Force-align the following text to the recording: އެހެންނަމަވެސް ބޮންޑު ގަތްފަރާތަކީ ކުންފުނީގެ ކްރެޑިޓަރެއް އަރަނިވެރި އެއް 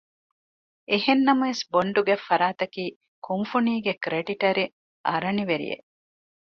އެހެންނަމަވެސް 0.89 1.63
ބޮންޑު 1.71 2.01
ގަތްފަރާތަކީ 2.07 2.83
ކުންފުނީގެ 3.25 3.93
ކްރެޑިޓަރެއް 4.03 4.73
އަރަނިވެރި 5.07 5.65
އެއް 5.71 5.87